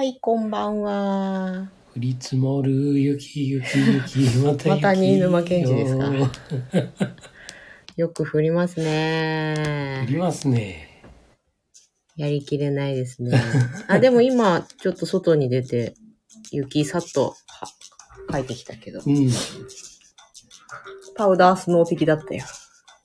[0.00, 1.68] はい、こんばんは。
[1.94, 6.30] 降り積もる雪雪雪また雪また新沼謙治ですかよ
[7.96, 10.10] よく降りますね降。
[10.12, 11.04] りますね。
[12.16, 13.38] やりきれないですね。
[13.88, 15.92] あ、でも今、ちょっと外に出て、
[16.50, 17.68] 雪さっとは
[18.32, 19.28] 帰ってきたけど、うん。
[21.14, 22.42] パウダースノー的だったよ。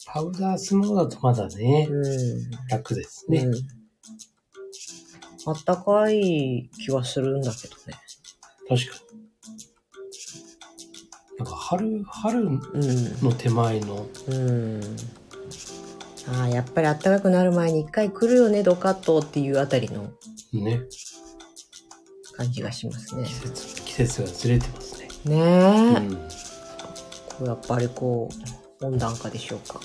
[0.08, 2.50] パウダースノーだとまだね、うん。
[2.70, 3.40] 楽ですね。
[3.40, 3.54] うん。
[5.46, 7.94] あったかい気はするんだけどね。
[8.68, 9.16] 確かに。
[11.38, 12.60] なんか春、春うん。
[13.22, 14.82] の手前の、うん。
[16.28, 20.12] ああ、やっぱり暖かくなる前に一回来るよね、ドカッとっていうあたりの
[20.54, 20.82] ね、
[22.34, 23.34] 感じがしますね季。
[23.34, 25.08] 節、季節がずれてますね。
[25.26, 26.00] ねうえ。
[26.00, 26.16] ん。
[26.16, 26.22] こ
[27.42, 28.30] れやっぱりこ
[28.82, 29.80] う、温暖化でしょうか。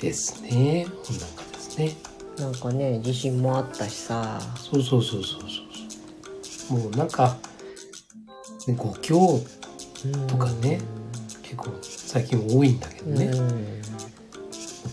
[0.00, 0.86] ですね。
[1.10, 1.96] 温暖化ですね。
[2.40, 4.40] なんかね、地震もあったしさ。
[4.56, 5.40] そうそうそうそう
[6.42, 6.78] そう。
[6.78, 7.36] もうなんか、
[8.66, 9.40] ね、五強
[10.04, 10.80] うんとかね
[11.42, 13.26] 結構最近多いんだけどね。
[13.26, 13.82] うん。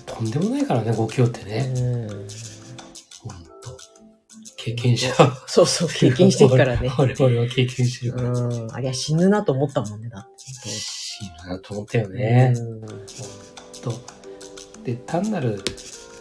[0.05, 1.73] とんでもないからね、五強ってね。
[1.77, 2.27] うん。
[4.57, 5.13] 経験者。
[5.47, 6.91] そうそう、経験してるからね。
[6.97, 8.29] 我々は経験してるから。
[8.31, 8.75] うん。
[8.75, 10.69] ありゃ死ぬなと思ったもんね、だって。
[10.69, 12.53] 死ぬなと思ったよね。
[12.57, 12.89] うんほん
[13.81, 13.93] と。
[14.83, 15.63] で、単なる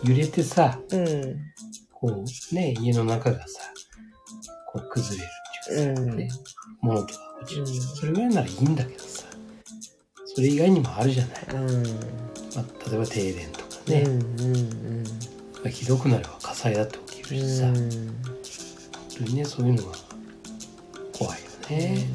[0.04, 1.36] 揺れてさ、うん。
[1.92, 3.60] こうね、家の中がさ、
[4.66, 6.28] こう崩れるっていうかさ、うんね、
[6.80, 7.62] 物とか落ちる。
[7.62, 9.24] うんそれぐらいならいいんだけどさ、
[10.34, 11.46] それ以外にもあるじゃない。
[11.54, 11.82] うん。
[12.54, 14.02] まあ、例えば停電とかね、
[15.64, 15.70] うん。
[15.70, 17.74] ひどくなれば火災だって起きるしさ、うん。
[17.74, 17.90] 本
[19.18, 19.96] 当にね、そういうのが
[21.18, 22.06] 怖いよね。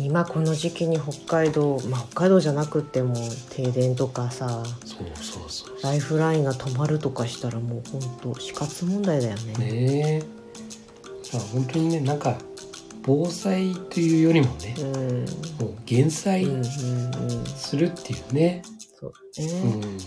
[0.00, 3.16] 今この時期に北海道、まあ北海道じゃなくっても
[3.50, 9.54] 停電とかさ、そうそうそうライフラインが止まるとかしたらもうほんと死活問題だよね。
[9.58, 10.22] ねえ。
[11.32, 12.38] まあ本当にね、なんか、
[13.02, 15.24] 防災というよりもね、うん。
[15.60, 17.46] もう減災うんうんうん。
[17.46, 18.62] するっていうね。
[19.00, 19.86] そううね。
[19.86, 19.98] ん。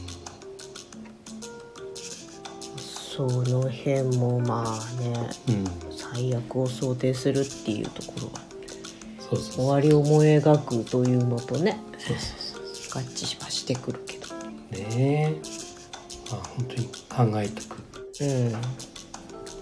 [2.77, 5.65] その辺もまあね、うん。
[5.91, 8.33] 最悪を想定するっていうところは、
[9.19, 9.65] そうそうそう。
[9.65, 14.20] 終わりを思い描くというのとね、そうそうそ合致はしてくるけど。
[14.73, 14.75] う。
[14.75, 15.41] ねえ。
[16.31, 16.75] まあ本当
[17.27, 18.53] に考えておくうん。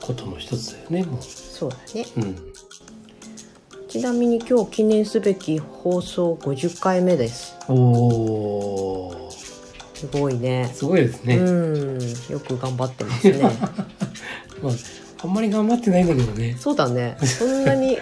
[0.01, 2.05] ことの一つだよね、もそうだね。
[2.17, 2.21] う。
[2.21, 2.35] うん。
[3.87, 7.55] ちなみに今日記念すべき放送50回目です。
[7.67, 9.31] おー。
[9.99, 10.71] すごいね。
[10.73, 11.37] すごいですね。
[11.37, 11.99] うん。
[12.29, 13.39] よく頑張ってますね。
[14.61, 14.73] まあ、
[15.23, 16.55] あんまり頑張ってないんだけどね。
[16.59, 17.17] そうだね。
[17.21, 17.97] そんなに、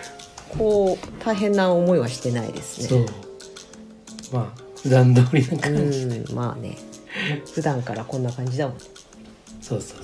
[0.57, 3.05] こう、大変な思いはしてないですそうね。。
[4.31, 5.99] まあ、普段通りな感じ。
[6.03, 6.35] うん。
[6.35, 6.77] まあね。
[7.53, 8.77] 普段からこんな感じだもん。
[9.61, 10.03] そうそう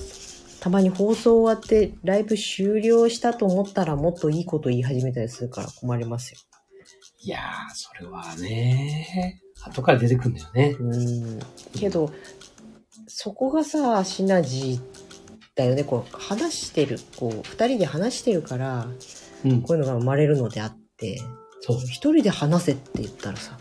[0.60, 6.38] たまに放送終わってライブ終了したと思ったらもっといいこと言い始めたりするから困りますよ。
[7.20, 10.76] いやー、それはね、後から出てくるんだよね。
[10.78, 10.96] う
[11.36, 11.40] ん。
[11.74, 12.12] けど、
[13.06, 14.80] そこがさ、シナジー
[15.54, 15.84] だよね。
[15.84, 18.88] こう、話してる、こう、二人で話してるから、
[19.44, 19.62] うん。
[19.62, 21.20] こういうのが生まれるのであって、
[21.60, 21.78] そう。
[21.78, 23.58] 一人で話せって言ったらさ、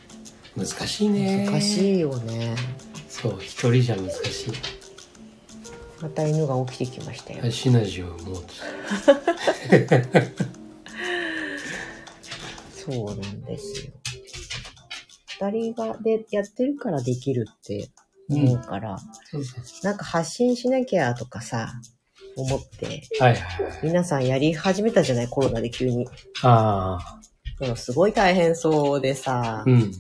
[0.56, 1.46] 難しいね。
[1.46, 1.48] い。
[1.48, 2.56] 難しいよね。
[3.14, 4.48] そう、一人じゃ難し
[6.02, 7.52] また犬が起きてきましたよい。。
[7.52, 8.50] シナジーをもうと。
[12.76, 13.92] そうなんですよ。
[15.40, 17.90] 二人がでやってるからできるって
[18.30, 18.98] 思うから、
[19.32, 21.72] そうそうそなんか発信しなきゃとかさ、
[22.36, 23.24] 思って、う。
[23.24, 23.80] はいはいはい。
[23.84, 25.28] 皆さんやり始めたじゃない？
[25.30, 26.08] コロナで急に。
[26.42, 26.98] あ
[27.76, 29.92] すごい大変そうでさ、あ、うん。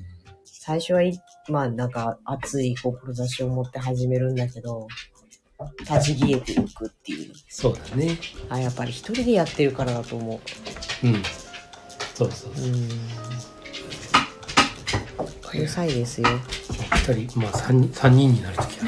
[0.43, 1.17] 最初はい、
[1.49, 4.87] まあなんか熱い志を持って始めるんだけど、
[5.81, 7.33] 立ち消えていくっていう。
[7.49, 8.17] そうだね。
[8.49, 10.35] あ、やっぱり一人でやってるからだと思
[11.03, 11.07] う。
[11.07, 11.23] うん。
[12.15, 12.69] そうそううそう。
[12.69, 12.89] ん。
[15.53, 16.27] うるさいですよ。
[17.07, 18.87] 二人、まあ三人、三人になるときは。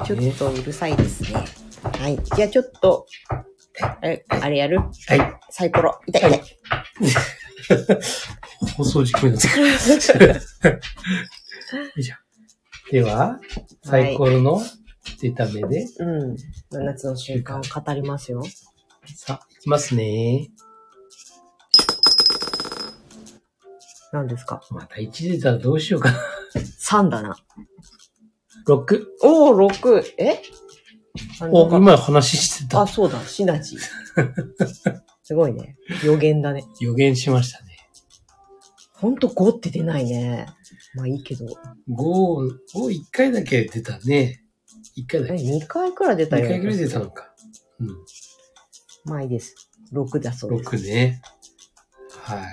[0.06, 1.44] ちょねっとうるさいですね。
[2.00, 2.18] はい。
[2.36, 3.06] じゃあちょっと、
[4.02, 4.78] え、あれやる？
[4.80, 4.90] はい。
[5.50, 5.98] サイコロ。
[6.06, 6.42] 痛い痛い。
[8.76, 9.56] 放送事故になってく
[10.18, 10.26] る。
[10.28, 10.34] よ
[11.96, 12.16] いしょ。
[12.90, 13.40] では、
[13.84, 14.62] サイコロの
[15.20, 16.36] 出た目で、うん。
[16.72, 18.42] 7つの習慣を語りますよ。
[19.14, 20.48] さあ、いきますね。
[24.12, 24.60] 何ですか？
[24.70, 26.18] また1出たらどうしようかな。
[26.80, 27.36] ?3 だな。
[28.66, 29.04] 6。
[29.22, 30.02] おー、6!
[30.18, 30.42] え？
[31.40, 32.86] あお、今話してたあ、。
[32.86, 33.80] そうだ、シナジー。
[35.24, 35.76] すごいね。
[36.04, 36.64] 予言だね。
[36.80, 37.75] 予言しましたね。
[38.96, 40.46] ほんと5って出ないね。
[40.94, 41.44] まあいいけど。
[41.90, 44.42] 5、5、1回だけ出たね。
[44.96, 45.34] 1回だけ。
[45.34, 46.48] 2回くらい出2たよ。
[46.48, 47.34] 回ぐらい出たのか。
[47.78, 47.88] うん。
[49.04, 49.54] まあいいです。
[49.92, 50.70] 6だそうです。
[50.70, 51.22] 6ね。
[52.22, 52.46] はい。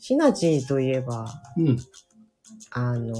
[0.00, 1.26] シナジーといえば、
[1.56, 1.78] うん。
[2.72, 3.14] あの、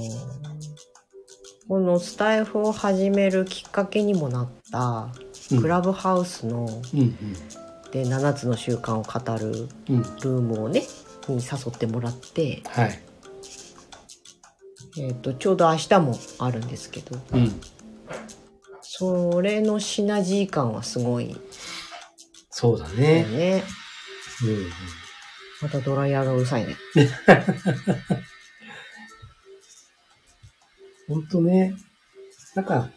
[1.67, 5.09] このスタイフを始めるきっかけにもなった、
[5.51, 7.15] うんクラブハウスのうん
[7.91, 9.67] で7つの習慣を語る。
[9.87, 10.81] ルームをね、
[11.31, 12.99] に誘ってもらって、はい。
[14.97, 17.61] えっ、と、ちょうど明日もあるんですけど、うん。
[18.81, 21.35] それのシナジー感はすごい
[22.57, 23.25] そうだね。
[23.25, 23.63] ね。
[24.43, 24.69] うんうん。
[25.61, 26.77] またドライヤーがうるさいね。
[31.09, 31.75] ほんとね。
[32.55, 32.89] なんか、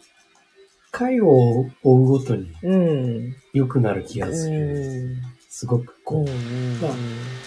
[0.91, 3.35] 回を追うごとにうん。
[3.51, 5.17] 良くなる気うがする。
[5.17, 5.38] ん。
[5.49, 6.79] すごくこう、うん。
[6.79, 6.91] まあ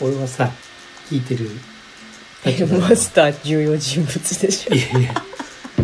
[0.01, 0.51] 俺はさ、
[1.09, 1.49] 聞いてる
[2.45, 4.81] えマスター重要人物でしょい。
[4.81, 5.15] やいや、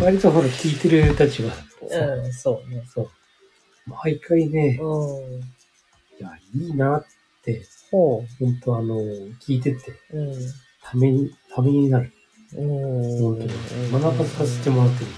[0.01, 1.49] 割とほら聞いてる立場。
[1.81, 2.83] うん、そうね。
[2.93, 3.09] そう。
[3.87, 5.39] 毎回ね、うん。
[5.39, 5.41] い
[6.19, 7.05] や、いいなっ
[7.43, 8.97] て、ほ本当あの、
[9.39, 9.93] 聞いてて。
[10.83, 12.11] ために、ためになる。
[12.53, 12.67] うん。
[13.21, 13.91] 本当に。
[13.91, 15.11] 学ばさせてもらってる。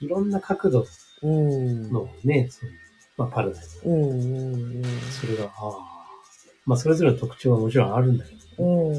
[0.00, 0.86] いろんな角度。
[1.24, 2.81] のね、そういう、
[3.16, 3.92] まあ、パラダイム。
[3.92, 4.84] うんうんうん。
[5.10, 5.76] それが、ああ、
[6.66, 8.98] まあ、それぞれの特徴はもちろんあるんだけど、ね、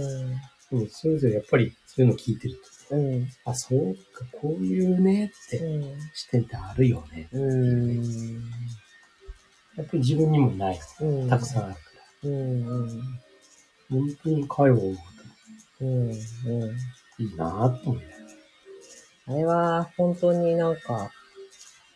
[0.72, 0.80] うん。
[0.80, 2.56] でもそれぞれやっぱりそういうの聞いてる
[2.90, 3.28] と、うん。
[3.46, 6.00] あ、そうか、こういうねって、うん。
[6.14, 7.30] 視点ってあるよね。
[7.32, 8.04] うん。
[9.76, 10.80] やっぱり自分にもない。
[11.02, 11.30] うん。
[11.30, 11.80] たくさんあるか
[12.24, 12.30] ら。
[12.30, 12.68] うん。
[12.68, 12.90] うん。
[13.90, 14.98] 本当に会話を追
[15.82, 16.10] うん。
[16.10, 16.14] うん。
[17.20, 18.04] いいなぁと思い。
[19.26, 21.12] あれは本当になんか、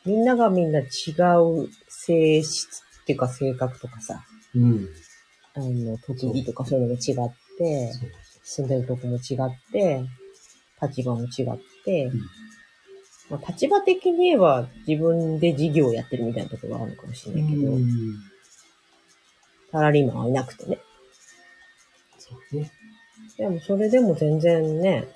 [0.06, 1.69] みんながみんな違う
[2.07, 4.24] 性質っていうか性格とかさ、
[4.56, 4.89] うん。
[5.54, 7.92] あの、特技とかそういうのが違って。
[8.50, 10.06] 住んでるとこも違って、
[10.81, 12.21] 立場も違って、うん
[13.30, 17.89] まあ、立場的に言えば自分で事業をやってるみたいなところがあるのかもしれないけど、うん。
[19.69, 20.80] サラリーマンはいなくてね。
[22.18, 22.71] そうね。
[23.38, 25.09] でもそれでも全然ね、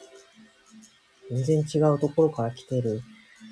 [1.30, 3.02] 全然違うところから来てる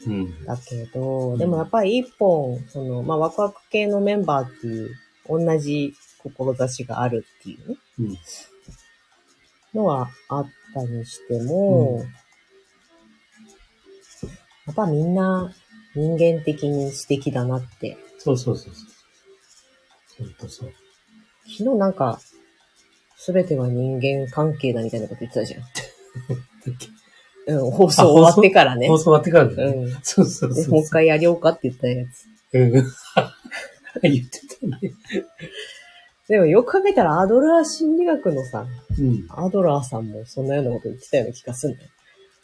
[0.07, 0.45] うん。
[0.45, 4.95] だけど、んでもやっぱり一本、その、まあ、ワクワク系のメンバーっていう、
[5.27, 5.93] 同じ
[6.23, 8.17] 志があるっていうね、うん。
[9.73, 12.19] のはあったにしても、うん
[14.69, 15.51] やっぱみんな
[15.95, 17.97] 人間的に素敵だなって。
[18.19, 18.85] そうそうそうそ
[20.23, 20.25] う。
[20.25, 20.73] ほんとそう。
[21.57, 22.19] 昨日なんか、
[23.17, 25.61] すべては人間関係だみたいなこと言ってたじゃん。
[27.55, 28.87] うん、放送終わってからね。
[28.87, 29.85] 放送終わってからだうね。
[29.85, 29.99] ん。
[30.03, 30.73] そうそうでそう。
[30.73, 32.25] もう一回やりようかって言ったやつ。
[32.53, 32.71] うん。
[34.03, 34.93] 言ってたね。
[36.27, 38.67] でもよく考えたらアドラー心理学のさ、
[38.99, 39.25] うん。
[39.29, 41.89] アドラーさんもそんなようなこと言ってたような気がするんだよ。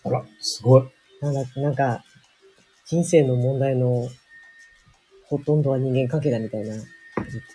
[0.06, 0.84] あら、すごい。
[1.22, 2.04] なんだなんか、
[2.88, 4.10] 人生の問題の
[5.28, 6.86] ほとんどは人間関係だみたいな言って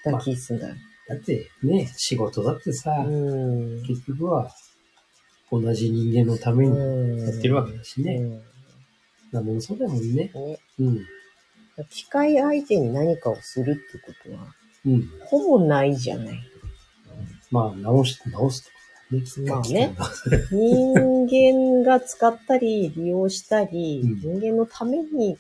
[0.05, 0.75] た気すんだよ。
[1.08, 3.82] だってね、仕事だってさ、うん。
[3.82, 4.50] 結局は
[5.50, 8.17] 同じ人間のためにやってるわけだしね。
[8.17, 8.50] うん
[9.32, 10.31] なもそうだもんね。
[10.35, 11.06] ねうん。
[11.88, 14.55] 機械相手に何かをするってことは、
[14.87, 15.08] うん。
[15.26, 16.40] ほぼないじゃない。
[17.50, 19.95] まあ、直して、直すとかね。
[19.99, 25.38] まあね人間が使ったり、利用したり、うん人間のために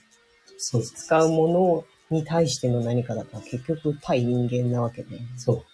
[0.58, 5.18] 使うものに対しての何かだから、結局対人間なわけで。
[5.36, 5.64] そう。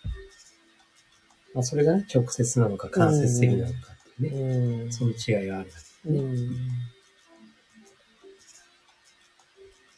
[1.55, 4.28] まあ、それがね、直接なのか間接的なのかね。
[4.28, 4.92] うん。
[4.92, 5.70] その違いがある
[6.04, 6.18] ね。
[6.20, 6.56] うん。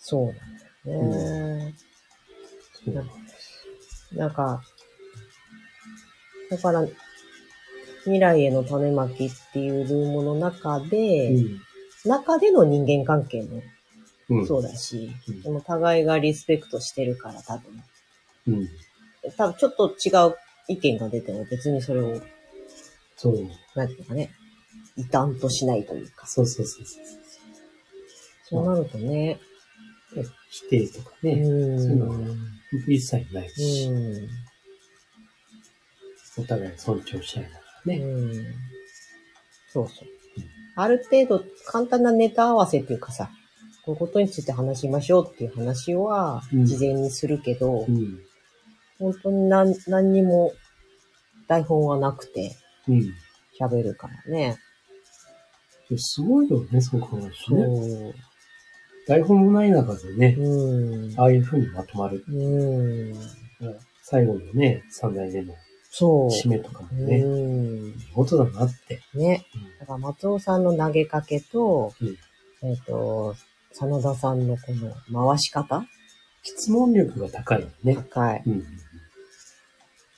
[0.00, 0.34] そうなん
[0.84, 1.74] だよね。
[2.84, 2.94] そう
[4.14, 4.62] なんか、
[6.50, 6.86] だから、
[8.04, 11.36] 未来への種まきっていうルームの中で、
[12.06, 13.62] 中での人間関係も
[14.30, 14.46] うん。
[14.46, 17.82] そうだし、うんでも互いがリスペクトしてるから多分、
[18.48, 18.68] うん。
[19.36, 20.36] 多分ちょっと違う
[20.68, 22.20] 意見が出ても別にそれを、
[23.18, 23.34] そう。
[23.74, 24.30] なんていうかね、
[24.96, 27.04] 異端としないというか、そうそうそうそう。
[28.48, 29.38] そうなるとね、
[30.48, 32.36] 否定とかうね、そういうのはん。
[32.86, 34.28] 一切ないし、うん。
[36.42, 37.98] お互い尊重し合いながらね。
[37.98, 38.32] うん。
[39.72, 40.08] そうそう。
[40.76, 43.30] ある程度簡単なネタ合わせっていうかさ、
[43.84, 48.20] こういうことについて話しましょうっていう話はうん事前にするけど、うん。
[48.98, 50.52] 本当に何何にも
[51.48, 52.56] 台本はなくて
[52.88, 53.14] うん。
[53.60, 54.58] 喋るからね。
[55.96, 57.58] すごいよね、そう考えるとそう。
[57.58, 58.14] ね。
[59.06, 61.20] 台本もない中でね、うん。
[61.20, 62.24] ああいう風にまとまる。
[62.28, 63.14] うん。
[64.02, 65.54] 最後のね、三代目の
[65.90, 66.28] そう。
[66.28, 67.84] 締めとかもうね、ん。
[67.86, 69.00] 見事だなって。
[69.14, 69.46] ね。
[69.54, 72.16] うんだから松尾さんの投げかけと、うん
[72.62, 73.36] えっ、と、
[73.72, 74.62] 真田さんのこ
[75.12, 75.86] の回し方？
[76.42, 77.94] 質問力が高いよね。
[77.94, 78.42] 高い。
[78.46, 78.64] うん。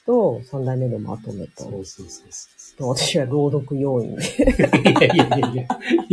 [0.06, 4.22] と、三代目のまとめと、そうそうそうそと私は朗読要員で。
[4.22, 4.22] う。
[4.22, 4.24] い
[4.94, 5.66] やいやいやいや、いや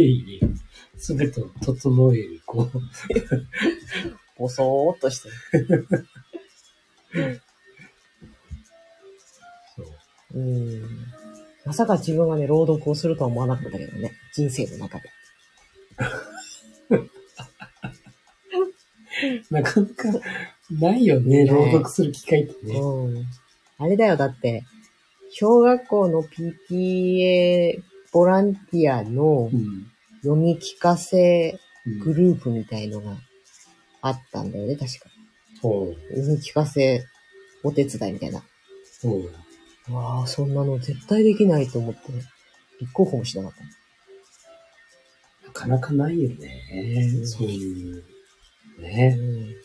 [0.05, 0.47] いや
[0.97, 2.71] すべてを整える、こう。
[4.37, 5.29] ぼそーっとして
[5.59, 5.87] る。
[9.75, 9.83] そ
[10.33, 10.33] う。
[10.33, 10.83] うん。
[11.65, 14.11] まさか自分がね、朗読をするとは思わなかったけどね。
[14.33, 15.09] 人生の中で。
[19.49, 19.93] なかなか
[20.69, 22.79] ないよね、ね朗読する機会ってね。
[22.79, 23.25] うん。
[23.77, 24.63] あれだよ、だって、
[25.31, 27.81] 小学校の PTA
[28.11, 29.91] ボランティアのうん。
[30.23, 33.15] 読み聞かせうんグループみたいのが
[34.01, 35.09] あったんだよね、確か。
[35.61, 37.05] 読み聞かせ
[37.63, 38.43] お手伝いみたいな。
[38.83, 39.15] そ
[39.89, 39.93] う。
[39.93, 42.11] わあ、そんなの絶対できないと思って、
[42.81, 43.63] 立候補もしなかった。
[45.47, 47.13] なかなかないよね。
[47.15, 48.03] うんそういう。
[48.79, 49.15] ね。
[49.17, 49.55] うん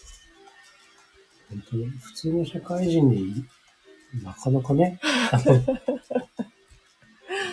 [1.50, 3.45] 本当に普通の社会人でい
[4.23, 5.00] なかなかね。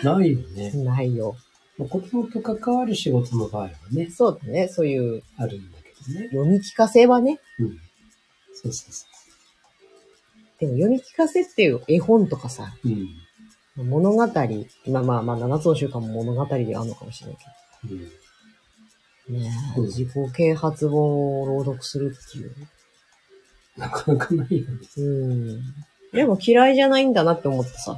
[0.04, 0.72] ないよね。
[0.84, 1.36] ないよ。
[1.78, 6.28] まあ子供と関わる仕事の場合はね、そうだね、そういうあるんだけどね。
[6.28, 7.78] 読み聞かせはね、うん。
[8.52, 9.06] そうそうそ
[10.58, 12.88] でも読み聞かせっていう絵本とかさ、う。
[12.88, 13.08] うん。
[13.88, 14.28] 物語、
[14.84, 17.38] 今まあまあ7つの習慣も物語であるのかもしれない
[17.88, 18.00] けうん。
[18.00, 18.04] ど。
[18.04, 22.54] ねえうん自己啓発本を朗読するっていう。
[23.76, 24.78] なかなかないよね。
[24.98, 25.62] うん。
[26.14, 27.96] でも嫌いじゃないんだなって思ってさ。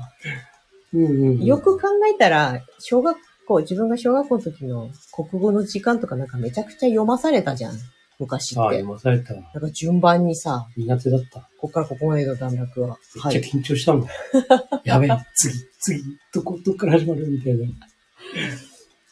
[0.95, 1.45] うんうん、うん。
[1.45, 7.75] よく考えたら、小学校、自分が小学校の時の国語の時間とかなんかめちゃくちゃ読まされたじゃん。
[8.19, 8.76] 昔ああ、って。
[8.76, 9.35] 読まされた。
[9.35, 11.49] なんか順番にさ、苦手だった。
[11.59, 12.88] こっからここまでの段落は。
[12.88, 13.40] めっちゃはい。
[13.40, 14.09] 緊張したもん。
[14.85, 16.02] やべえ、次、次、
[16.33, 17.66] どこ、どっから始まるみたいな。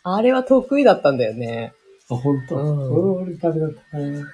[0.02, 1.72] あれは得意だったんだよね。
[2.10, 2.56] あ、ほんと。
[2.56, 4.26] うん俺ダメだったな。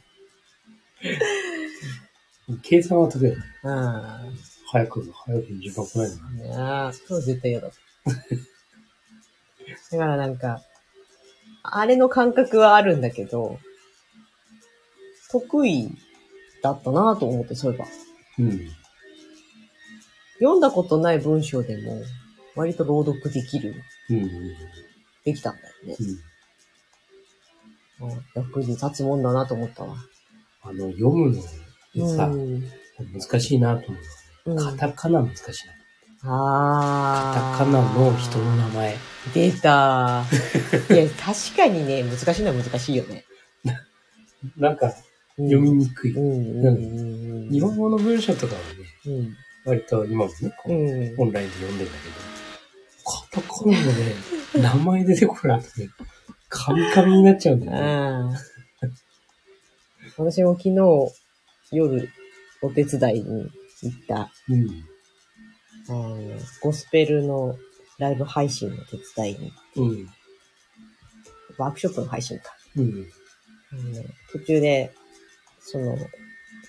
[2.62, 3.68] 計算は得意だった。
[3.68, 4.36] うん。
[4.70, 6.44] 早く、早くに時間来ないのな。
[6.44, 7.68] いやー、そう絶対嫌だ。
[9.90, 10.62] だからなんか、
[11.62, 13.58] あれの感覚はあるんだけど、
[15.30, 15.90] 得意
[16.62, 17.86] だったなと思って、そういえば。
[18.38, 18.68] うん。
[20.38, 22.02] 読んだことない文章でも、
[22.54, 23.74] 割と朗読できる、
[24.10, 24.16] うん。
[24.16, 24.30] うん。
[25.24, 25.96] できたんだよね。
[25.98, 26.06] うん。
[26.10, 26.28] うん
[28.34, 29.96] 役に立つもんだなと思ったわ。
[30.62, 31.42] あの、読むの
[31.94, 32.64] うん。
[33.12, 33.98] 難しいなと思
[34.46, 34.56] ううん。
[34.56, 35.72] カタカナ難しいな。
[36.24, 38.96] あーカタカナの人の名前。
[39.34, 40.24] 出た
[40.90, 43.24] いや、確かにね、難しいのは難しいよね。
[44.56, 44.92] なんか、
[45.36, 46.14] 読みにくい。
[46.14, 47.50] うんうんうんうん。
[47.50, 48.66] 日本語の文章とかはね、
[49.06, 49.36] うん。
[49.64, 51.14] 割と今もね、こううん。
[51.18, 52.14] オンラインで読んでんだけど、
[53.04, 54.14] カタカナのね、
[54.56, 55.88] 名前出てこないとね、
[56.48, 57.78] カミカミになっちゃうんだよね。
[57.78, 58.48] ああ。
[60.16, 60.74] 私も昨日、
[61.72, 62.08] 夜、
[62.62, 63.50] お手伝いに
[63.82, 64.84] 行った、うん。
[65.88, 66.18] あの、
[66.62, 67.56] ゴスペルの
[67.98, 70.08] ライブ配信の手伝いに、うん。
[71.58, 72.44] ワークショップの配信か。
[72.76, 73.06] うん。
[74.32, 74.92] 途中で、
[75.60, 75.96] その、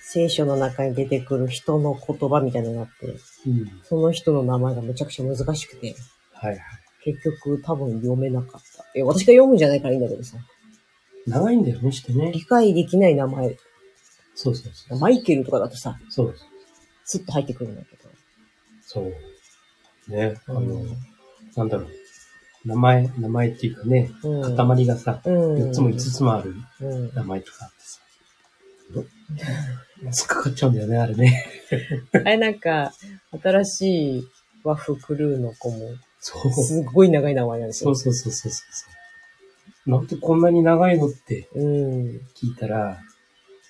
[0.01, 3.07] 聖書の中に出てくる人の言葉みたいなのがあって、
[3.47, 3.81] うん。
[3.83, 5.95] その人の名前がめちゃくちゃ難しくて、
[6.33, 6.61] はいはい。
[7.03, 8.85] 結局多分読めなかった。
[8.95, 10.37] え、私が読むんじゃないからいいんだけどさ、
[11.27, 12.31] 長いんだよね、してね。
[12.31, 13.55] 理解できない名前、
[14.41, 14.99] そうそうそう。
[14.99, 16.35] マイケルとかだとさ、そう
[17.03, 18.09] スッと入ってくるんだけど。
[18.81, 20.11] そう。
[20.11, 20.97] ね、あの、うん
[21.57, 21.89] なんだろう。
[22.65, 25.55] 名前、名前っていうかね、うん塊がさ、うん。
[25.55, 27.13] 4つも5つもあるうん。
[27.13, 27.99] 名前とかあってさ。
[30.25, 31.45] っかかっちゃうんだよね、あれね。
[32.13, 32.93] あれなんか、
[33.41, 34.27] 新しい
[34.63, 36.53] ワッフクルーの子も、そう。
[36.53, 37.93] すっごい長い名前なんですよ。
[37.93, 38.85] そうそうそうそうそ
[39.87, 39.91] う。
[39.91, 42.21] なんでこんなに長いのってうん。
[42.35, 43.01] 聞いたら、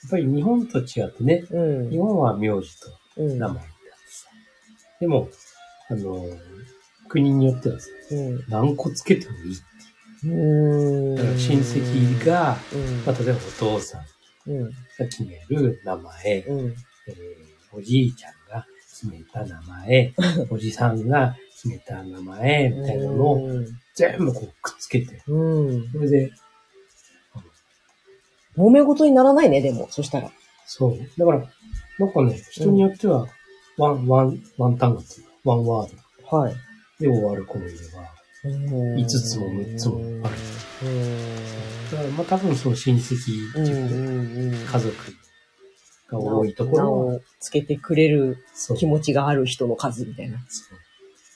[0.09, 1.89] ぱり日本と違ってね、うん。
[1.89, 2.87] 日本は名字と
[3.17, 3.37] うん。
[3.39, 3.73] 名前って。
[5.01, 5.29] でも、
[5.89, 6.25] あの、
[7.07, 8.43] 国によってはさ、うん。
[8.47, 9.57] 何個つけてもいい。
[10.25, 11.15] うん。
[11.15, 13.03] だから親戚が、うん。
[13.05, 14.69] まあ、例えばお父さんうん。
[14.69, 16.75] が決める名前、うん。
[17.07, 20.13] えーおじいちゃんが決めた名前、
[20.49, 23.49] おじさんが決めた名前、みたいなのを
[23.93, 25.91] 全部こうくっつけて、うん。
[25.91, 26.31] それで、
[28.59, 30.29] 揉め事にならないね、でも、そしたら。
[30.65, 30.97] そう。
[31.17, 31.45] だから、
[31.97, 33.25] なんかね、人によっては、
[33.77, 36.55] one、one、one 単語っていうか、 one wor はい。
[36.99, 40.35] d で終わる子もいれば、五五つも六つもある
[40.83, 41.35] うん。
[41.91, 44.53] だからまあ多分その親戚ってうん。
[44.53, 44.73] いうか。
[44.73, 44.95] 家族
[46.09, 48.37] が多いとこ名ろは、をつけてくれる。
[48.77, 50.37] 気持ちがある人の数みたいな。
[50.49, 50.77] そう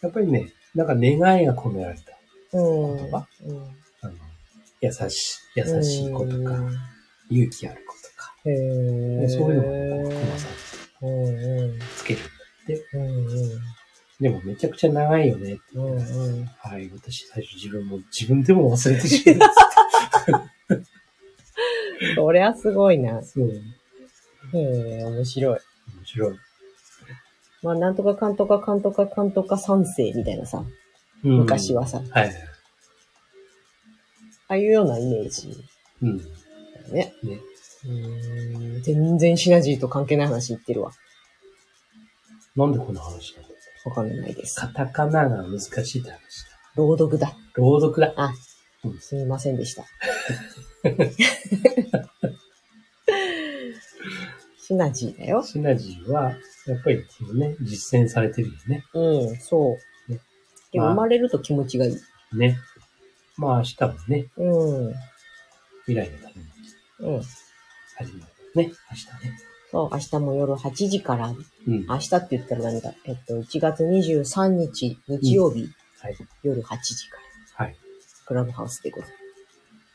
[0.02, 2.98] やっぱりね、なんか願いが込められた、うん。
[2.98, 3.58] 言葉うん。
[4.02, 4.14] あの、
[4.82, 6.60] 優しい、優しい子とか、
[7.34, 10.52] 勇気ある子とか、そういうのをこう、コマさん。
[11.98, 12.30] つけるんだ
[12.64, 12.88] って。
[12.94, 13.62] うんうん。
[14.20, 16.02] でもめちゃくちゃ長いよねって言うんう
[16.42, 16.46] ん。
[16.46, 20.84] はい、私最初自分も自分でも忘れてしまった。
[22.16, 23.22] そりゃすごいな。
[23.24, 23.52] そう。
[24.54, 24.60] へ
[25.00, 25.60] え、面白い。
[25.96, 26.36] 面白い。
[27.64, 30.64] まあ、なんとかかんとかかんとかかんとか三世みたいなさ、
[31.24, 32.32] うん昔はさ、あはい。
[34.50, 35.54] あいうようなイメージ
[36.02, 36.22] うん。
[36.92, 37.14] ね。
[37.24, 37.40] ね。
[37.86, 40.92] うーん全然シナジーと関係ない話言ってるわ。
[42.56, 43.54] なんでこの話なの
[43.86, 44.60] わかんないです。
[44.60, 46.50] カタカナが難しいって話だ。
[46.76, 47.36] 朗読だ。
[47.56, 48.14] 朗読だ。
[48.16, 48.34] あ
[48.86, 49.86] うん、すみませんでした。
[54.58, 55.44] シナジーだよ。
[55.44, 56.38] シナジーは、
[56.68, 58.86] やっぱりこのね、実践されてるよね。
[58.94, 60.12] うん、そう。
[60.12, 60.20] ね
[60.72, 61.98] で、まあ生まれると気持ちがいい。
[62.38, 62.58] ね。
[63.38, 64.94] まあ明日もね、うん。
[65.86, 66.53] 未来のために
[67.04, 67.22] うん。
[67.98, 68.56] 始まるね。
[68.56, 68.72] 明日
[69.28, 69.40] ね。
[69.72, 71.34] そう、明日も夜8時から、う
[71.72, 71.86] ん。
[71.86, 75.68] 明日って言ったら何か、えっと、1月23日、日曜日、
[76.00, 76.16] はい。
[76.44, 77.18] 夜8時か
[77.58, 77.78] ら、はい。
[78.26, 79.10] クラブハウスでござい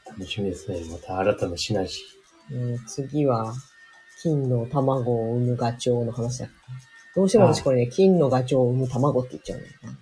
[0.07, 0.81] 楽しみですね。
[0.91, 1.99] また新たなシナジ
[2.50, 2.55] ます。
[2.55, 3.55] うん、次は、
[4.23, 6.59] 金の卵を産むガチョウの話だから。
[7.15, 9.99] どうしても私これね、金のガチョウを産む卵って言っちゃうんだよな。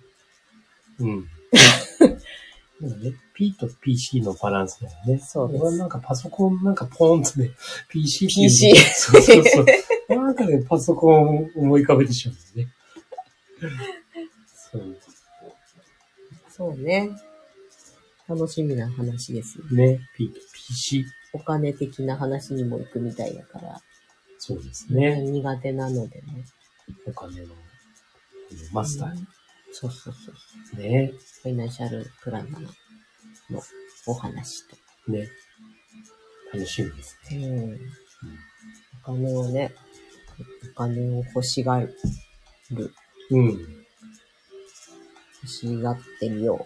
[0.99, 1.03] ー。
[1.03, 2.16] うん。
[2.79, 5.17] でもね、P と PC のバランスだよね。
[5.19, 7.51] そうです俺はなんかパソコンなんかポーンとね、
[7.89, 9.65] PC って PC そうそうそう。
[10.09, 12.73] なんかね、パソコンを思い浮かべてしまうんだよね。
[14.71, 14.97] そう。
[16.49, 17.09] そうね。
[18.27, 19.57] 楽しみな話です。
[19.73, 21.05] ね、P と PC。
[21.33, 23.81] お金的な話にも行くみたいだから、
[24.37, 25.21] そうですね。
[25.21, 26.45] 苦手なのでね。
[27.05, 27.47] お金の
[28.71, 29.36] マスター
[29.79, 30.81] そうそうそう。
[30.81, 31.13] にね。
[31.43, 32.63] ファイナンシャルプランナー
[33.53, 33.61] の
[34.07, 34.75] お話と。
[35.11, 35.29] ね。
[36.51, 37.45] 楽しみですね。
[37.45, 37.79] うん。
[39.03, 39.75] お金をね、
[40.73, 41.95] お金を欲しがる。
[43.29, 43.49] うん。
[45.43, 46.65] 欲しがってみよ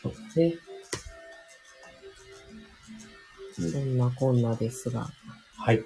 [0.00, 0.54] そうですね。
[3.58, 3.70] う。
[3.72, 5.10] そんなこんなですが、
[5.56, 5.82] はい。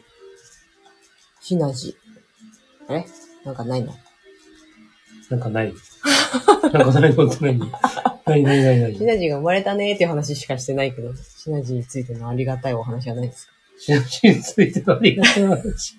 [1.41, 2.93] シナジー。
[2.93, 3.07] あれ？
[3.47, 3.95] なんかないの？
[5.31, 5.75] なんかない。
[6.63, 7.59] なんかないのって何
[8.25, 13.53] 何何何何シナジーが生まれたねーっていう話しかしてないけど、シナジーについてのありがたいお話はないですか？
[13.79, 15.97] シナジーについてのありがとうございます。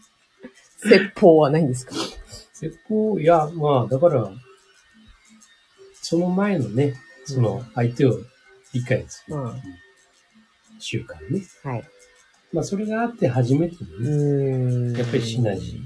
[0.81, 1.95] 説法はないんですか？
[2.53, 4.29] 説法、いや、まあ、だから、
[6.01, 8.19] その前のね、その相手を
[8.73, 9.61] 理解するうん
[10.79, 11.41] 習慣ね。
[11.63, 11.83] はい。
[12.51, 14.99] まあ、それがあって初めてうのね。
[14.99, 15.79] やっぱりシナジー、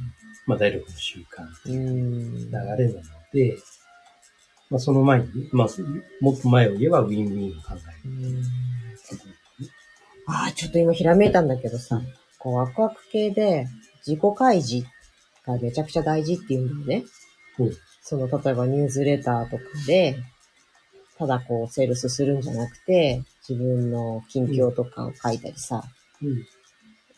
[0.45, 2.35] まあ、第六の習慣うーん。
[2.35, 3.01] 流れなの
[3.33, 3.57] で、
[4.69, 5.67] まあ、その前にね、まあ、
[6.21, 8.43] もっと前を言えばウィンウィンを考える。
[10.25, 12.01] ああ、ちょっと今ひらめいたんだけどさ、
[12.37, 13.67] こうワクワク系で
[14.05, 14.87] 自己開示
[15.45, 17.05] がめちゃくちゃ大事っていうんだよね。
[17.59, 17.73] うん
[18.05, 20.17] その、例えばニュースレターとかで、
[21.17, 25.83] ただこうセールスするんじゃなくて、自分の近況とかを書いたりさ、
[26.21, 26.39] うん。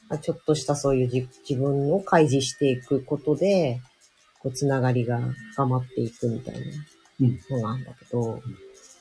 [0.08, 3.82] まあちょっとしたそういう自自分を開示していくことで、
[4.46, 5.20] こう、つながりが
[5.54, 6.62] 深まっていくみたいな
[7.22, 7.40] うん。
[7.50, 8.40] のがあるんだけど、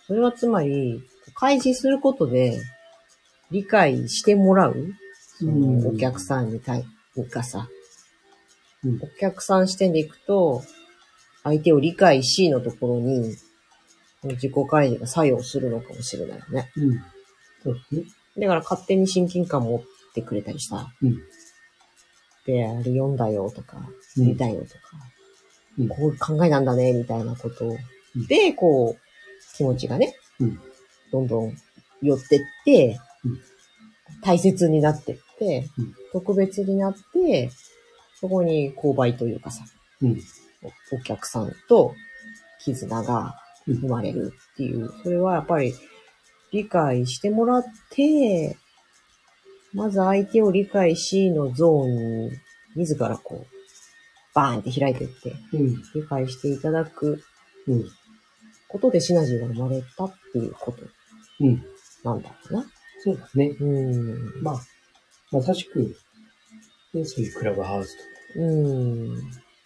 [0.06, 1.02] それはつまり、
[1.34, 2.58] 開示することで、
[3.50, 4.74] 理解してもらう、
[5.38, 6.84] そうんのお客さんに対、
[7.30, 7.68] がさ、
[8.84, 10.62] うんお客さん視点でいくと、
[11.42, 13.36] 相手を理解しのところに、
[14.22, 16.70] 自己開示が作用するのかもしれないよね。
[16.76, 17.02] うん。
[17.62, 18.02] そうですね。
[18.38, 19.82] だから勝手に親近感持っ
[20.14, 21.18] てくれたりさ、うん。
[22.46, 23.78] で、あれ読んだよとか、
[24.16, 25.13] うん見たよとか、
[25.78, 25.88] うん。
[25.88, 28.26] こういう考えなんだね、みたいなことうん。
[28.26, 30.60] で、こう、気持ちがね、うん。
[31.12, 31.56] どんどん
[32.02, 33.40] 寄ってって、うん。
[34.22, 35.94] 大切になってって、うん。
[36.12, 37.50] 特別になって、
[38.20, 39.64] そこに購買というかさ、
[40.02, 40.20] うん。
[40.92, 41.94] おお客さんと
[42.60, 43.74] 絆がうん。
[43.76, 45.74] 生まれるっていう、それはやっぱり
[46.52, 48.56] 理解してもらって、
[49.72, 52.32] まず相手を理解しのゾーンに
[52.76, 53.53] 自らこう、
[54.34, 55.82] バーンって開いていって、うん。
[55.94, 57.22] 理解していただく
[57.66, 57.84] うん。
[58.68, 60.82] ことでシナジーが生まれたっていうこと
[61.40, 61.64] うん。
[62.02, 62.66] なんだろうな。
[63.02, 63.56] そうですね。
[63.60, 64.42] うん。
[64.42, 64.60] まあ、
[65.30, 65.94] まさしく、
[66.92, 68.08] ね、そういうクラブハウスとか、
[68.40, 69.08] うん。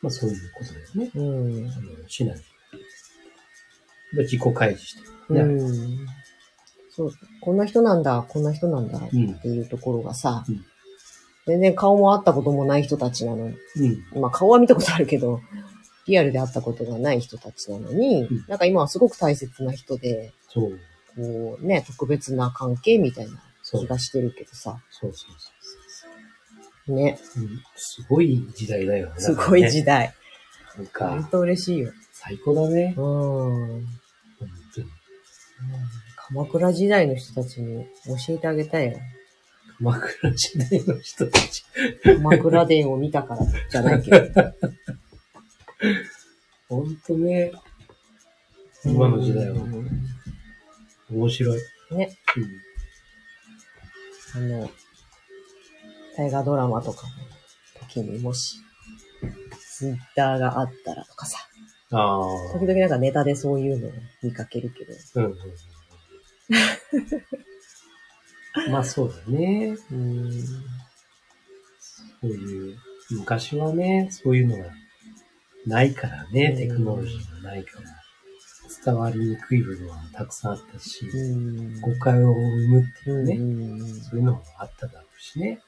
[0.01, 1.11] まあそういうことだよね。
[1.15, 1.23] う
[1.67, 1.71] ん。
[1.71, 2.37] あの、しない。
[4.13, 5.01] まあ自己開示して
[5.31, 6.07] うねん。
[6.91, 7.13] そう。
[7.41, 9.35] こんな人なんだ、こんな人なんだっうん。
[9.41, 10.65] ていうところがさ、うん
[11.49, 13.57] 全然顔も会ったこともない人たちなのに、
[14.15, 14.21] うん。
[14.21, 15.41] まあ顔は見たことあるけど、
[16.07, 20.79] リアルで会ったことがない人たちなのに、うんなんか今はすごく大切な人で、そう。
[21.17, 24.79] こうね、特別な関係みたいな、気がしてるけどさ。
[24.91, 25.31] そうそう
[26.87, 27.19] そね。
[27.37, 27.41] う。
[27.41, 29.15] うん、すごい時代だよね。
[29.17, 30.15] すごい時代。
[30.77, 30.85] 代。
[30.85, 31.93] なんか、ほんと嬉しいよ。
[32.13, 32.95] 最高だね。
[32.97, 33.05] うん。
[33.05, 33.87] 本
[34.75, 34.87] 当に。
[36.17, 38.99] 鎌倉時代の人たちに教えてあげたいよ。
[39.79, 41.65] 鎌倉時代の人たち。
[42.03, 44.19] 鎌倉殿を見たからじゃないけど。
[46.69, 47.53] ほんとね。
[48.85, 49.89] 今の時代はうん
[51.11, 51.61] 面白い。
[51.93, 52.19] ね。
[54.35, 54.71] あの、
[56.17, 58.57] 大河ドラマとかの時にもし、
[59.59, 61.39] ツイッターがあったらとかさ、
[61.93, 61.99] うん。
[61.99, 62.03] あ
[62.51, 62.59] あ。
[62.59, 65.39] 時々なんかネタでそういうのを見かけるけど、うんうんうん。
[68.71, 69.77] まあそうだね。
[69.91, 70.57] うん、そ
[72.25, 72.77] ういう、
[73.11, 74.65] 昔はね、そういうのが
[75.67, 77.89] ないからね、テクノロジーがないから、
[78.85, 83.43] 伝わりにくい部分はたくさんあったし、うん、誤解を生むっていうね、う
[83.85, 85.61] んそういうのもあっただろうしね。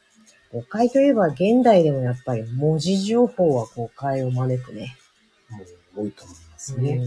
[0.53, 4.97] 誤解といえば現代でもやっぱり文字情報は誤解を招くね。
[5.49, 5.59] も
[6.03, 7.01] う多いと思いますね。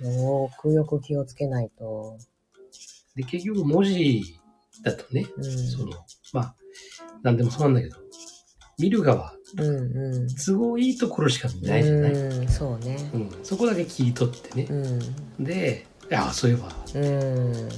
[0.00, 2.18] うん、よくよく気をつけないと。
[3.16, 4.38] で、結局文字
[4.82, 5.92] だとね、うん、その、
[6.32, 6.56] まあ、
[7.22, 7.96] なんでもそうなんだけど、
[8.78, 10.28] 見る側、うんうん。
[10.34, 12.12] 都合いいところしか見ないじゃない。
[12.12, 12.96] うん、そうね。
[13.14, 14.66] うん、そこだけ切り取ってね。
[14.68, 14.74] う
[15.42, 15.44] ん。
[15.44, 17.68] で、いや、そういえば、うん。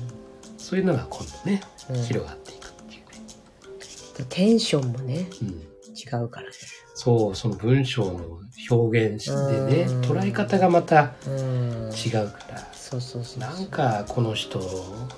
[0.57, 4.27] そういうのが今度ね、うん広がっていくっていうね。
[4.29, 6.53] テンションもね、うん、違うからね。
[6.95, 11.91] そう、その文章の表現してね、うん捉え方がまたうん。
[11.95, 13.41] 違うから、そうそうそう。
[13.41, 14.61] なんかこの人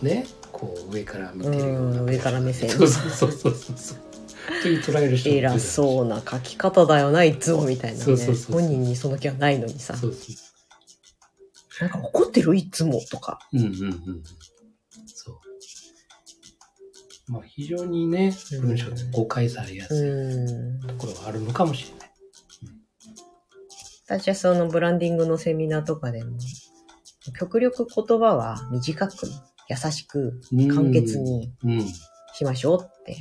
[0.00, 2.00] ね、こう上から見てるような。
[2.00, 3.98] うん上から目線そうそうそうそうそう。
[4.62, 8.16] という捉える人偉そうな書き方だよな、いつもみたいなね。
[8.50, 9.94] 本人にその気はないのにさ。
[9.94, 11.82] そうそう。
[11.82, 12.56] なんか怒ってる？
[12.56, 13.38] いつもとか。
[13.52, 14.22] うんうんうん。
[15.06, 15.38] そう。
[17.30, 20.80] まあ非常にね、文章で誤解されやうすいん。
[20.80, 22.08] ところがあるのかもしれない。
[24.08, 26.38] 私はそのブランディングのセミナーとかでも、
[27.32, 29.14] 極力言葉は短く、
[29.68, 31.86] 優しく、うん簡潔にうん。
[32.32, 33.16] しましょうって。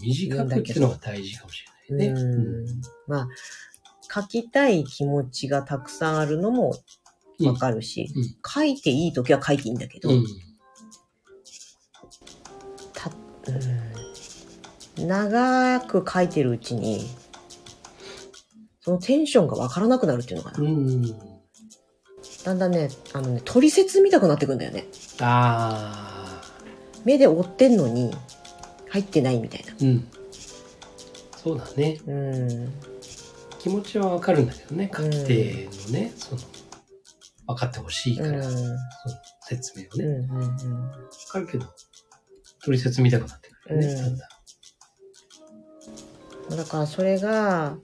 [0.00, 2.20] 短くっていうのが大事かもしれないね。
[2.20, 2.66] うん
[3.06, 3.28] まあ、
[4.12, 6.72] 書きたい気持ちがたくさんあるのも
[7.44, 10.24] わかるし、うんうん書いていいときは書いていいんだけど、うん、
[15.06, 17.06] 長く書いてるうちに、
[18.80, 20.58] そのテンションがわからなくなるっていうのかな。
[22.52, 22.58] うん。
[22.58, 24.86] だんだんね、あのね、取説見たくなってくんだよね。
[25.20, 26.42] ああ。
[27.04, 28.14] 目で追ってんのに、
[28.88, 29.74] 入ってないみたいな。
[29.80, 30.08] うん。
[31.36, 32.00] そうだね。
[32.06, 32.72] うん。
[33.58, 34.90] 気持ちはわかるんだけどね。
[34.94, 36.40] 書き手のね、その、
[37.48, 38.42] 分かってほしいから、うん。
[38.42, 38.76] その
[39.42, 40.00] 説明をうん。
[40.00, 40.28] ね。
[40.30, 40.40] うん。
[40.40, 40.90] うん。
[40.92, 41.66] わかるけど、
[42.64, 44.28] 取説見たくなってくるよね、うんだんだ
[46.54, 46.58] ん。
[46.58, 47.76] だからそれが、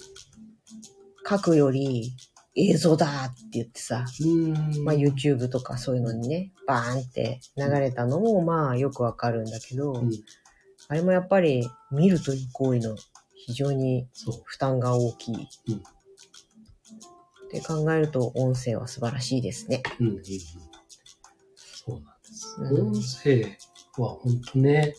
[1.28, 2.12] 書くより
[2.54, 4.84] 映像だって言ってさ、うん。
[4.84, 10.10] まあ YouTube とかそういうのにね、バーンって流れたのもまあよくわかるんだけど、うん。
[10.88, 12.96] あれもやっぱり見るという行為の
[13.34, 14.06] 非常に。
[14.44, 15.34] 負担が大きい。
[15.68, 15.82] うん
[17.48, 19.82] って考えると音声は素晴らしいですね。
[20.00, 20.22] うんうんうん。
[20.22, 22.56] そうなんです。
[22.58, 23.58] うん音声
[24.02, 24.94] は本当ね、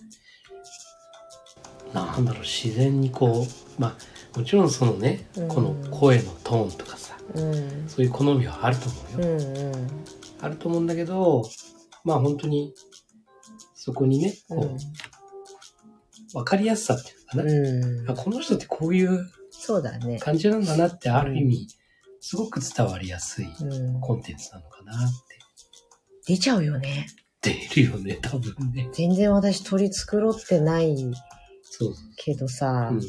[1.93, 3.97] なんだろう、自然にこう、ま
[4.35, 7.02] あ、もちろんそのね、うんこの声のトーンとかさ、
[7.36, 7.89] うん。
[7.89, 9.38] そういう好みはあると思ううよ。
[9.38, 9.89] んうん。
[10.41, 11.43] あると思うんだけど、
[12.03, 12.73] まあ本当に、
[13.75, 14.75] そこにね、こ
[16.33, 17.43] う、わかりやすさっていうのかな。
[17.43, 18.09] うん。
[18.09, 19.29] あこの人ってこういう。
[20.19, 21.67] 感じなんだなって、ある意味、
[22.19, 24.01] すごく伝わりやすいうん。
[24.01, 25.39] コンテンツなのかなって。
[26.25, 27.07] 出ちゃうよね。
[27.41, 28.89] 出るよね、多分ね。
[28.93, 30.95] 全然私取り繕ってない
[31.63, 33.01] そうけどさ、そう。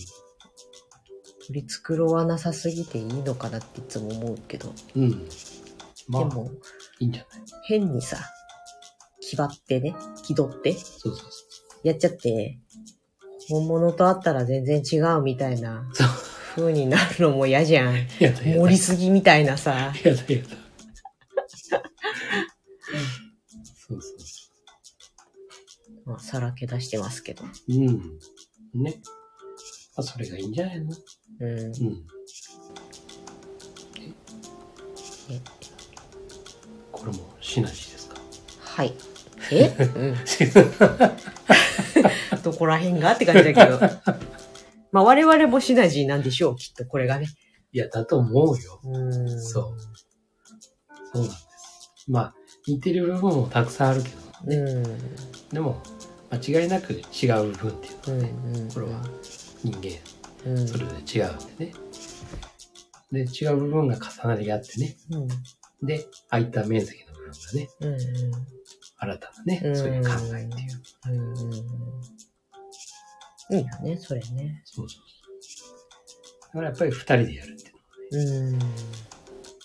[1.46, 5.02] 取り繕わなさすぎていいのかなっていつも思うけど、うん。
[5.04, 5.28] うん。
[6.09, 6.50] まあ、でも
[7.00, 7.42] いいんじゃない？
[7.66, 8.18] 変にさ、
[9.20, 11.26] 気張ってね、気取ってそうそうそ
[11.83, 12.59] やっちゃって、
[13.48, 16.09] 本物と会ったら全然違うみたいなそう
[16.57, 17.94] 風になるのも嫌じゃん。
[17.94, 17.96] う。
[18.20, 18.61] やだやだ。
[18.62, 19.72] 盛りすぎみたいなさ。
[19.72, 20.14] やだやだ。
[23.87, 24.44] そうそうそ
[26.07, 27.44] まあ、さらけ出してますけど。
[27.44, 27.48] う。
[27.68, 28.18] うん。
[28.74, 29.00] ね。
[29.96, 30.92] まあ、それがいいんじゃないの？
[31.40, 31.48] うん。
[31.48, 31.72] うん。
[35.30, 35.40] え
[36.92, 38.16] これもシナジーですか？
[38.61, 38.94] はい。
[39.52, 39.68] え？
[39.78, 40.16] うん。
[42.42, 43.12] どこら辺が？
[43.12, 43.78] って感じだけど。
[44.92, 47.26] まあ、我々もシナジーなんでしょう、きっとこれがね。
[47.72, 48.80] いや、だと思うよ。
[48.85, 49.40] うん。
[49.42, 49.64] そう。
[51.12, 51.48] そうなんです。
[52.09, 52.35] まあ、
[52.66, 54.57] 似てる部分もたくさんあるけどね。
[54.57, 54.83] うん。
[55.48, 55.80] でも、
[56.30, 58.68] 間違いなく違う部分っていううんのはね、うん。
[58.72, 59.00] これは
[59.64, 59.98] 人間
[60.46, 60.68] うん。
[60.68, 61.72] それぞれ違うんでね。
[63.12, 64.96] で、違う部分が重なり合ってね。
[65.11, 65.29] うん。
[65.87, 67.98] で、空いた面積の部分がね、うん
[68.96, 69.77] 新たなね、うん。
[69.77, 70.83] そういう考えっていう。
[71.09, 71.12] う
[73.53, 73.57] ん。
[73.57, 74.62] いいよね、それね。
[74.64, 75.03] そうそう
[75.40, 76.48] そう。
[76.48, 78.62] だからやっぱり二人でやるっていうのはね、うん。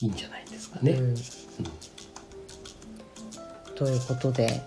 [0.02, 0.92] いいんじゃないですかね。
[0.94, 1.16] うん
[3.76, 4.62] ということで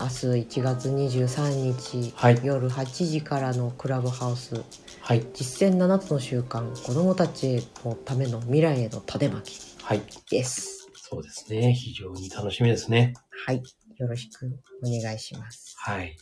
[0.00, 0.26] 明日
[0.58, 4.64] 1月23日、はい夜8時からのクラブハウス
[5.02, 5.26] はい。
[5.34, 10.00] 実践7つの習慣子どもたちのための未来への種まきはい。
[10.30, 10.88] です。
[10.94, 11.74] そうですね。
[11.74, 13.12] 非常に楽しみですね。
[13.46, 13.62] はい。
[13.98, 15.76] よろしくお願いします。
[15.78, 16.16] はい。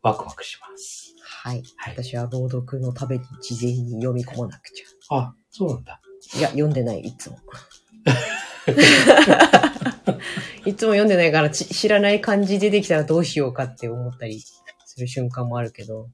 [0.00, 1.14] ワクワクします。
[1.22, 1.62] はい。
[1.76, 1.94] はい。
[2.02, 6.00] 私は朗読のために事前に読み込まなくちあ、そうなんだ。
[6.34, 6.38] ゃ。
[6.38, 7.36] いや、読んでない、いつも。
[10.68, 16.10] いつも読んでないからち知らない漢字出てきたらどうしようかって思ったりする瞬間もあるけど、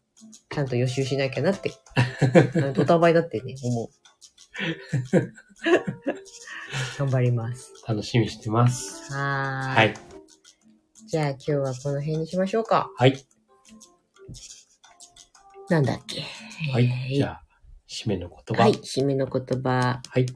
[0.51, 1.73] ちゃんと予習しなきゃなって、
[2.73, 3.88] ドタバイだってね、思う。
[6.99, 7.73] 頑張ります。
[7.85, 9.12] 楽しみにしてます。
[9.12, 9.75] は。
[9.75, 9.95] はい。
[11.09, 12.93] じゃあ今日はこの辺にしましょうか。
[12.97, 13.27] はい。
[15.69, 16.23] なんだっけ。
[16.71, 16.85] はい。
[16.85, 17.43] えーじゃあ、
[17.88, 18.62] 締めの言葉。
[18.62, 20.01] はい、締めの言葉。
[20.09, 20.27] はい。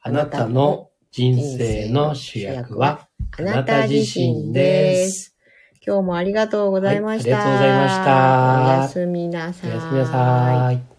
[0.00, 5.34] あなたの人生の主役は、あなた自身です。
[5.80, 7.38] 今日もありがとうございました。
[7.38, 9.70] はいありがとうございましたおやすみなさい。
[9.70, 10.95] おやすみなさい。